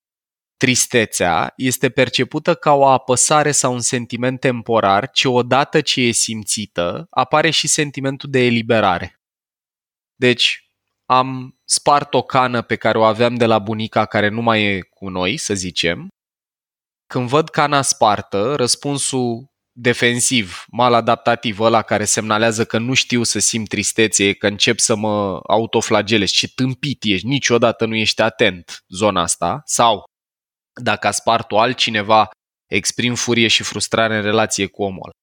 [0.58, 7.08] Tristețea este percepută ca o apăsare sau un sentiment temporar, ce odată ce e simțită,
[7.10, 9.22] apare și sentimentul de eliberare.
[10.16, 10.65] Deci,
[11.06, 14.82] am spart o cană pe care o aveam de la bunica care nu mai e
[14.82, 16.08] cu noi, să zicem.
[17.08, 19.46] Când văd cana spartă, răspunsul
[19.78, 25.40] defensiv, maladaptativ, ăla care semnalează că nu știu să simt tristețe, că încep să mă
[25.48, 30.04] autoflagelez, ce tâmpit ești, niciodată nu ești atent zona asta, sau
[30.82, 32.30] dacă a spart-o altcineva,
[32.72, 35.15] exprim furie și frustrare în relație cu omul.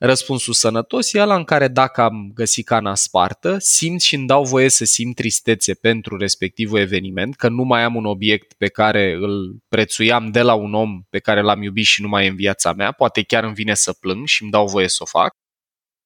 [0.00, 4.44] Răspunsul sănătos e ăla în care dacă am găsit cana spartă, simt și îmi dau
[4.44, 9.12] voie să simt tristețe pentru respectivul eveniment, că nu mai am un obiect pe care
[9.12, 12.36] îl prețuiam de la un om pe care l-am iubit și nu mai e în
[12.36, 15.30] viața mea, poate chiar îmi vine să plâng și îmi dau voie să o fac,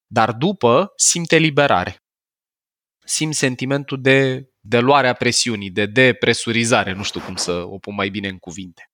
[0.07, 1.97] dar după simt eliberare.
[3.05, 8.09] Simt sentimentul de de luarea presiunii, de depresurizare, nu știu cum să o pun mai
[8.09, 8.91] bine în cuvinte.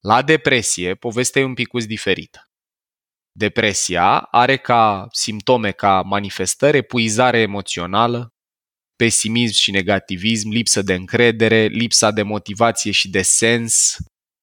[0.00, 2.49] La depresie, povestea e un pic diferită.
[3.40, 8.28] Depresia are ca simptome, ca manifestări, epuizare emoțională,
[8.96, 13.96] pesimism și negativism, lipsă de încredere, lipsa de motivație și de sens,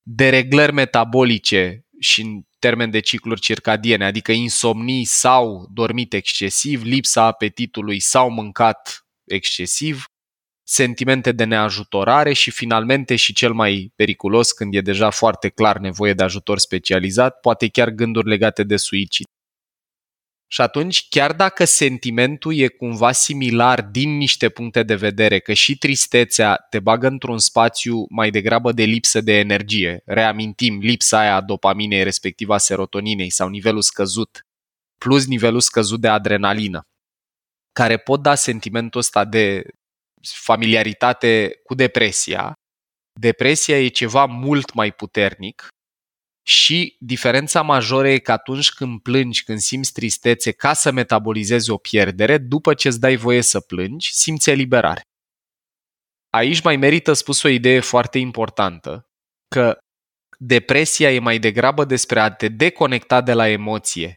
[0.04, 8.00] dereglări metabolice și în termen de cicluri circadiene, adică insomnii sau dormit excesiv, lipsa apetitului
[8.00, 10.06] sau mâncat excesiv,
[10.70, 16.14] sentimente de neajutorare și finalmente și cel mai periculos când e deja foarte clar nevoie
[16.14, 19.26] de ajutor specializat, poate chiar gânduri legate de suicid.
[20.50, 25.78] Și atunci, chiar dacă sentimentul e cumva similar din niște puncte de vedere, că și
[25.78, 31.42] tristețea te bagă într-un spațiu mai degrabă de lipsă de energie, reamintim lipsa aia a
[31.42, 34.46] dopaminei, respectiv a serotoninei sau nivelul scăzut,
[34.98, 36.82] plus nivelul scăzut de adrenalină,
[37.72, 39.64] care pot da sentimentul ăsta de
[40.36, 42.54] familiaritate cu depresia.
[43.20, 45.68] Depresia e ceva mult mai puternic
[46.48, 51.78] și diferența majoră e că atunci când plângi, când simți tristețe ca să metabolizezi o
[51.78, 55.02] pierdere, după ce îți dai voie să plângi, simți eliberare.
[56.30, 59.10] Aici mai merită spus o idee foarte importantă,
[59.48, 59.78] că
[60.38, 64.16] depresia e mai degrabă despre a te deconecta de la emoție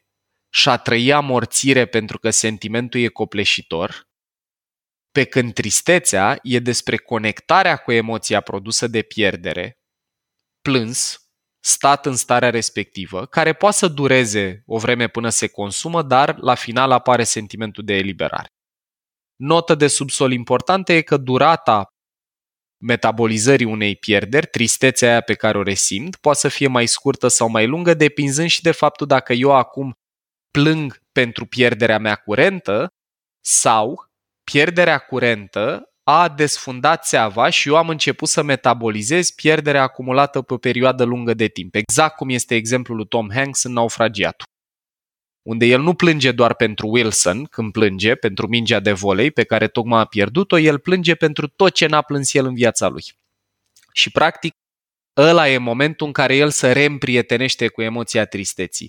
[0.53, 4.03] și a trăi amorțire pentru că sentimentul e copleșitor,
[5.13, 9.79] pe când tristețea e despre conectarea cu emoția produsă de pierdere,
[10.61, 11.25] plâns,
[11.65, 16.55] stat în starea respectivă, care poate să dureze o vreme până se consumă, dar la
[16.55, 18.49] final apare sentimentul de eliberare.
[19.37, 21.87] Notă de subsol importantă e că durata
[22.83, 27.49] metabolizării unei pierderi, tristețea aia pe care o resimt, poate să fie mai scurtă sau
[27.49, 29.93] mai lungă, depinzând și de faptul dacă eu acum
[30.51, 32.89] plâng pentru pierderea mea curentă
[33.45, 34.10] sau
[34.53, 40.59] pierderea curentă a desfundat țeava și eu am început să metabolizez pierderea acumulată pe o
[40.59, 41.75] perioadă lungă de timp.
[41.75, 44.47] Exact cum este exemplul lui Tom Hanks în Naufragiatul
[45.43, 49.69] unde el nu plânge doar pentru Wilson când plânge, pentru mingea de volei pe care
[49.69, 53.05] tocmai a pierdut-o, el plânge pentru tot ce n-a plâns el în viața lui.
[53.93, 54.53] Și practic
[55.17, 58.89] ăla e momentul în care el se reîmprietenește cu emoția tristeții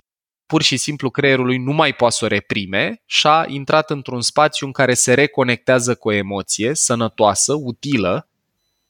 [0.52, 4.20] pur și simplu creierul lui nu mai poate să o reprime și a intrat într-un
[4.20, 8.28] spațiu în care se reconectează cu o emoție sănătoasă, utilă,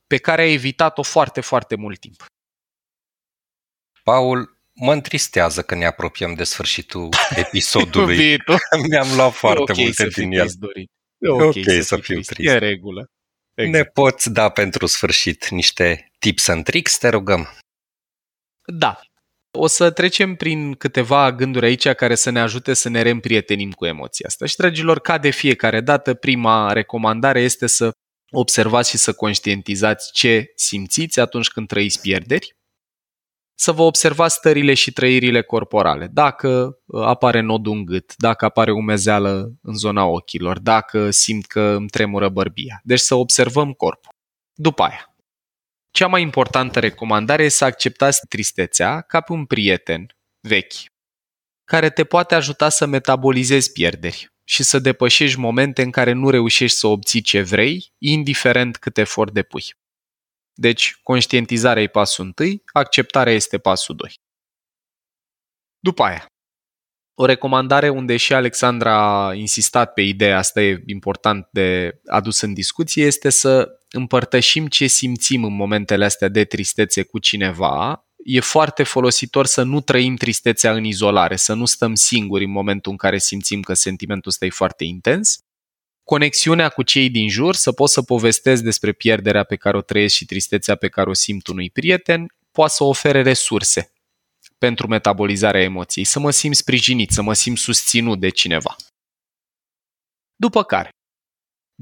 [0.07, 2.25] pe care a evitat-o foarte, foarte mult timp.
[4.03, 7.09] Paul, Mă întristează că ne apropiem de sfârșitul
[7.45, 8.37] episodului.
[8.89, 10.49] Mi-am luat foarte okay multe din el.
[11.19, 12.49] E ok, okay să, să fim trist.
[12.49, 13.11] E regulă.
[13.55, 13.77] Exact.
[13.77, 17.59] Ne poți da pentru sfârșit niște tips and tricks, te rugăm?
[18.65, 19.01] Da.
[19.59, 23.87] O să trecem prin câteva gânduri aici care să ne ajute să ne reîmprietenim cu
[23.87, 24.47] emoția asta.
[24.47, 27.91] Și, dragilor, ca de fiecare dată, prima recomandare este să
[28.31, 32.57] observați și să conștientizați ce simțiți atunci când trăiți pierderi
[33.63, 36.07] să vă observați stările și trăirile corporale.
[36.13, 41.61] Dacă uh, apare nodul în gât, dacă apare umezeală în zona ochilor, dacă simt că
[41.61, 42.81] îmi tremură bărbia.
[42.85, 44.15] Deci să observăm corpul.
[44.55, 45.12] După aia,
[45.93, 50.07] cea mai importantă recomandare este să acceptați tristețea ca pe un prieten
[50.41, 50.73] vechi,
[51.65, 56.79] care te poate ajuta să metabolizezi pierderi și să depășești momente în care nu reușești
[56.79, 59.65] să obții ce vrei, indiferent cât efort depui.
[60.55, 64.15] Deci, conștientizarea e pasul întâi, acceptarea este pasul 2.
[65.79, 66.27] După aia,
[67.15, 72.55] o recomandare unde și Alexandra a insistat pe ideea asta, e important de adus în
[72.55, 78.07] discuție, este să împărtășim ce simțim în momentele astea de tristețe cu cineva.
[78.25, 82.91] E foarte folositor să nu trăim tristețea în izolare, să nu stăm singuri în momentul
[82.91, 85.39] în care simțim că sentimentul ăsta e foarte intens,
[86.05, 90.15] conexiunea cu cei din jur, să pot să povestesc despre pierderea pe care o trăiesc
[90.15, 93.93] și tristețea pe care o simt unui prieten, poate să ofere resurse
[94.59, 98.77] pentru metabolizarea emoției, să mă simt sprijinit, să mă simt susținut de cineva.
[100.37, 100.89] După care,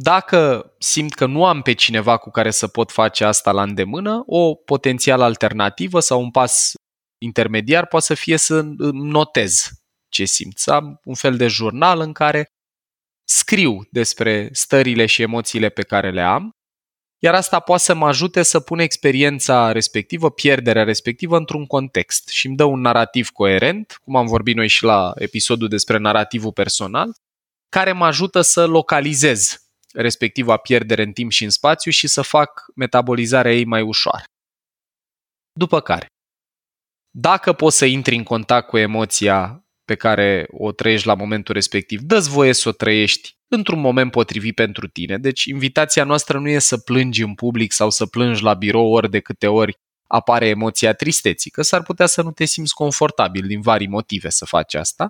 [0.02, 4.22] dacă simt că nu am pe cineva cu care să pot face asta la îndemână,
[4.26, 6.72] o potențială alternativă sau un pas
[7.18, 8.60] intermediar poate să fie să
[8.92, 9.70] notez
[10.08, 10.58] ce simt.
[10.58, 12.46] Să am un fel de jurnal în care
[13.24, 16.50] scriu despre stările și emoțiile pe care le am,
[17.22, 22.46] iar asta poate să mă ajute să pun experiența respectivă, pierderea respectivă, într-un context și
[22.46, 27.12] îmi dă un narativ coerent, cum am vorbit noi și la episodul despre narativul personal,
[27.68, 29.59] care mă ajută să localizez
[29.92, 34.24] respectiva pierdere în timp și în spațiu și să fac metabolizarea ei mai ușoară.
[35.52, 36.06] După care,
[37.10, 42.00] dacă poți să intri în contact cu emoția pe care o trăiești la momentul respectiv.
[42.00, 45.18] Dă-ți voie să o trăiești într-un moment potrivit pentru tine.
[45.18, 49.10] Deci invitația noastră nu e să plângi în public sau să plângi la birou ori
[49.10, 49.74] de câte ori
[50.06, 54.44] apare emoția tristeții, că s-ar putea să nu te simți confortabil din vari motive să
[54.44, 55.08] faci asta,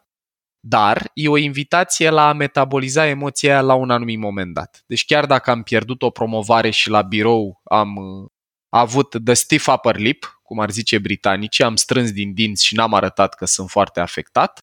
[0.61, 4.83] dar e o invitație la a metaboliza emoția la un anumit moment dat.
[4.87, 8.31] Deci chiar dacă am pierdut o promovare și la birou am uh,
[8.69, 12.95] avut the stiff upper lip, cum ar zice britanicii, am strâns din dinți și n-am
[12.95, 14.59] arătat că sunt foarte afectat,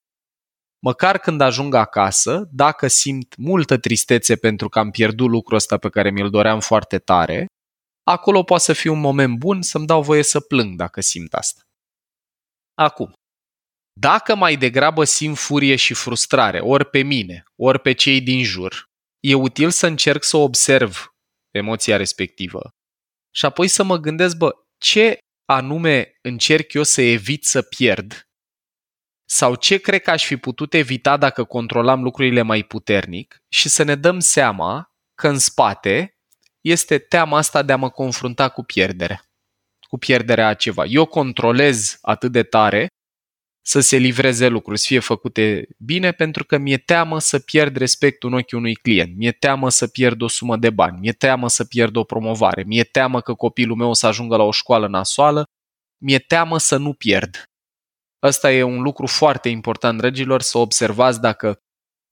[0.80, 5.90] măcar când ajung acasă, dacă simt multă tristețe pentru că am pierdut lucrul ăsta pe
[5.90, 7.46] care mi-l doream foarte tare,
[8.04, 11.62] acolo poate să fie un moment bun să-mi dau voie să plâng dacă simt asta.
[12.74, 13.14] Acum,
[14.00, 18.90] dacă mai degrabă simt furie și frustrare, ori pe mine, ori pe cei din jur,
[19.20, 21.14] e util să încerc să observ
[21.52, 22.76] emoția respectivă.
[23.32, 28.28] Și apoi să mă gândesc, bă, ce anume încerc eu să evit să pierd?
[29.30, 33.38] Sau ce cred că aș fi putut evita dacă controlam lucrurile mai puternic?
[33.50, 36.18] Și să ne dăm seama că în spate
[36.62, 39.22] este teama asta de a mă confrunta cu pierderea,
[39.88, 40.86] cu pierderea a ceva.
[40.86, 42.88] Eu controlez atât de tare
[43.68, 48.30] să se livreze lucruri, să fie făcute bine, pentru că mi-e teamă să pierd respectul
[48.30, 51.66] în ochii unui client, mi-e teamă să pierd o sumă de bani, mi-e teamă să
[51.66, 55.44] pierd o promovare, mi-e teamă că copilul meu o să ajungă la o școală nasoală,
[56.04, 57.44] mi-e teamă să nu pierd.
[58.24, 61.58] Ăsta e un lucru foarte important, dragilor, să observați dacă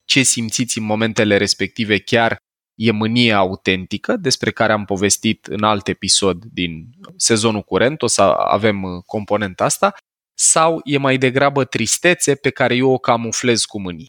[0.04, 2.36] ce simțiți în momentele respective chiar
[2.78, 8.22] e mânie autentică, despre care am povestit în alt episod din sezonul curent, o să
[8.22, 9.94] avem uh, componenta asta,
[10.38, 14.06] sau e mai degrabă tristețe pe care eu o camuflez cu mânie.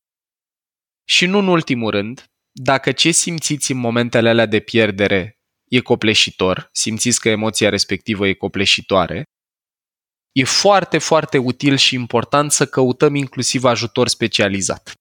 [1.09, 5.37] Și nu în ultimul rând, dacă ce simțiți în momentele alea de pierdere
[5.69, 9.23] e copleșitor, simțiți că emoția respectivă e copleșitoare,
[10.31, 14.93] e foarte, foarte util și important să căutăm inclusiv ajutor specializat.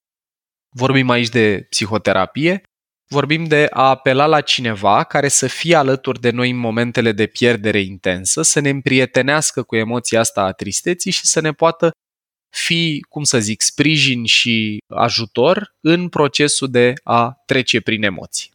[0.75, 2.61] Vorbim aici de psihoterapie,
[3.07, 7.25] vorbim de a apela la cineva care să fie alături de noi în momentele de
[7.25, 11.91] pierdere intensă, să ne împrietenească cu emoția asta a tristeții și să ne poată
[12.49, 18.51] fi, cum să zic, sprijin și ajutor în procesul de a trece prin emoții.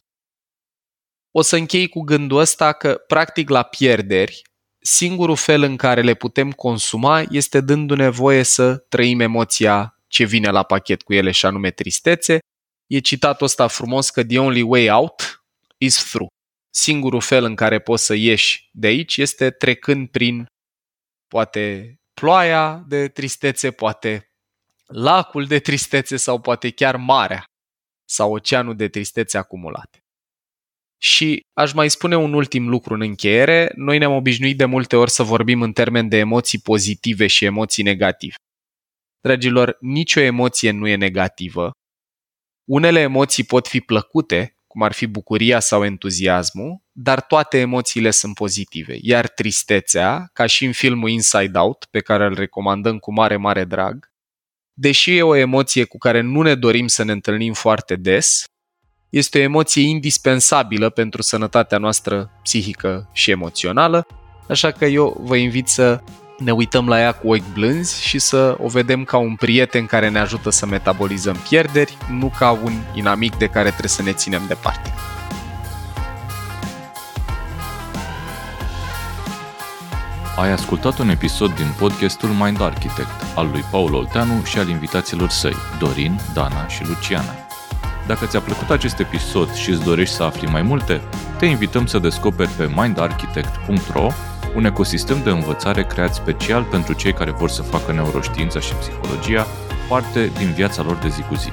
[1.31, 4.41] O să închei cu gândul ăsta că, practic, la pierderi,
[4.79, 10.49] singurul fel în care le putem consuma este dându-ne voie să trăim emoția ce vine
[10.49, 12.39] la pachet cu ele și anume tristețe.
[12.87, 15.43] E citatul ăsta frumos că the only way out
[15.77, 16.29] is through.
[16.69, 20.45] Singurul fel în care poți să ieși de aici este trecând prin
[21.27, 24.31] poate ploaia de tristețe, poate
[24.85, 27.43] lacul de tristețe sau poate chiar marea
[28.09, 29.97] sau oceanul de tristețe acumulate.
[31.01, 33.71] Și aș mai spune un ultim lucru în încheiere.
[33.75, 37.83] Noi ne-am obișnuit de multe ori să vorbim în termen de emoții pozitive și emoții
[37.83, 38.33] negative.
[39.19, 41.71] Dragilor, nicio emoție nu e negativă.
[42.65, 48.35] Unele emoții pot fi plăcute, cum ar fi bucuria sau entuziasmul, dar toate emoțiile sunt
[48.35, 48.97] pozitive.
[49.01, 53.63] Iar tristețea, ca și în filmul Inside Out, pe care îl recomandăm cu mare, mare
[53.63, 54.11] drag,
[54.73, 58.43] deși e o emoție cu care nu ne dorim să ne întâlnim foarte des,
[59.09, 64.07] este o emoție indispensabilă pentru sănătatea noastră psihică și emoțională,
[64.49, 66.01] așa că eu vă invit să
[66.37, 70.09] ne uităm la ea cu ochi blânzi și să o vedem ca un prieten care
[70.09, 74.41] ne ajută să metabolizăm pierderi, nu ca un inamic de care trebuie să ne ținem
[74.47, 74.93] departe.
[80.37, 85.29] Ai ascultat un episod din podcastul Mind Architect al lui Paul Olteanu și al invitaților
[85.29, 87.35] săi, Dorin, Dana și Luciana.
[88.07, 91.01] Dacă ți-a plăcut acest episod și îți dorești să afli mai multe,
[91.37, 94.09] te invităm să descoperi pe mindarchitect.ro
[94.55, 99.47] un ecosistem de învățare creat special pentru cei care vor să facă neuroștiința și psihologia
[99.89, 101.49] parte din viața lor de zi cu zi.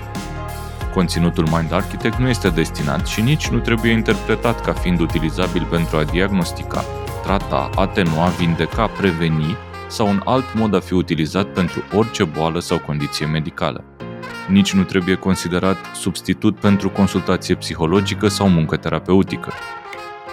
[0.95, 5.97] Conținutul Mind Architect nu este destinat și nici nu trebuie interpretat ca fiind utilizabil pentru
[5.97, 6.85] a diagnostica,
[7.23, 9.57] trata, atenua, vindeca, preveni
[9.89, 13.85] sau un alt mod a fi utilizat pentru orice boală sau condiție medicală.
[14.49, 19.53] Nici nu trebuie considerat substitut pentru consultație psihologică sau muncă terapeutică.